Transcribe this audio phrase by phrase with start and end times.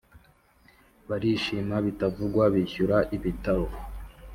[1.09, 3.65] barishima bitavugwa bishyura ibitaro